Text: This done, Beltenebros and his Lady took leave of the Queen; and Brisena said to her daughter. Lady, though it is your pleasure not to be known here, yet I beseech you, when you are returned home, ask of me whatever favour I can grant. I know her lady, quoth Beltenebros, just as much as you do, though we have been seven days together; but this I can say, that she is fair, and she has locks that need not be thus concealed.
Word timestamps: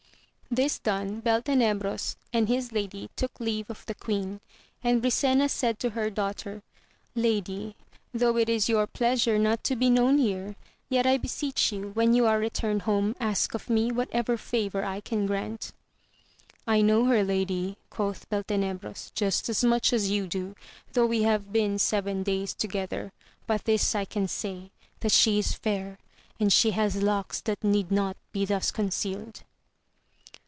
This 0.53 0.79
done, 0.79 1.21
Beltenebros 1.21 2.17
and 2.33 2.49
his 2.49 2.73
Lady 2.73 3.09
took 3.15 3.39
leave 3.39 3.69
of 3.69 3.85
the 3.85 3.95
Queen; 3.95 4.41
and 4.83 5.01
Brisena 5.01 5.49
said 5.49 5.79
to 5.79 5.91
her 5.91 6.09
daughter. 6.09 6.61
Lady, 7.15 7.77
though 8.13 8.35
it 8.35 8.49
is 8.49 8.67
your 8.67 8.85
pleasure 8.85 9.39
not 9.39 9.63
to 9.63 9.77
be 9.77 9.89
known 9.89 10.17
here, 10.17 10.57
yet 10.89 11.07
I 11.07 11.17
beseech 11.19 11.71
you, 11.71 11.91
when 11.91 12.13
you 12.13 12.25
are 12.27 12.37
returned 12.37 12.81
home, 12.81 13.15
ask 13.17 13.53
of 13.53 13.69
me 13.69 13.93
whatever 13.93 14.35
favour 14.35 14.83
I 14.83 14.99
can 14.99 15.25
grant. 15.25 15.71
I 16.67 16.81
know 16.81 17.05
her 17.05 17.23
lady, 17.23 17.77
quoth 17.89 18.29
Beltenebros, 18.29 19.13
just 19.15 19.47
as 19.47 19.63
much 19.63 19.93
as 19.93 20.09
you 20.11 20.27
do, 20.27 20.55
though 20.91 21.05
we 21.05 21.21
have 21.23 21.53
been 21.53 21.79
seven 21.79 22.23
days 22.23 22.53
together; 22.53 23.13
but 23.47 23.63
this 23.63 23.95
I 23.95 24.03
can 24.03 24.27
say, 24.27 24.71
that 24.99 25.13
she 25.13 25.39
is 25.39 25.53
fair, 25.53 25.97
and 26.41 26.51
she 26.51 26.71
has 26.71 27.01
locks 27.01 27.39
that 27.39 27.63
need 27.63 27.89
not 27.89 28.17
be 28.33 28.43
thus 28.43 28.69
concealed. 28.71 29.43